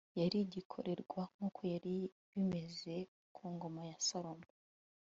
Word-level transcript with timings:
yari 0.19 0.37
igikorerwa 0.45 1.21
nkuko 1.33 1.61
yari 1.73 1.93
bimeze 2.31 2.95
ku 3.35 3.43
ngoma 3.53 3.81
ya 3.89 3.97
Salomo 4.07 4.47